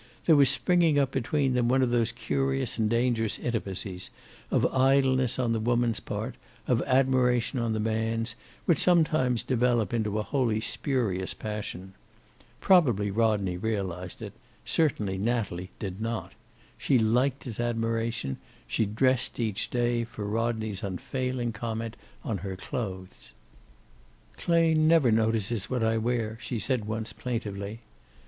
[0.25, 4.09] There was springing up between them one of those curious and dangerous intimacies,
[4.49, 6.33] of idleness on the woman's part,
[6.65, 8.33] of admiration on the man's,
[8.65, 11.93] which sometimes develop into a wholly spurious passion.
[12.61, 14.33] Probably Rodney realized it;
[14.65, 16.31] certainly Natalie did not.
[16.79, 23.33] She liked his admiration; she dressed, each day, for Rodney's unfailing comment on her clothes.
[24.35, 27.81] "Clay never notices what I wear," she said, once, plaintively.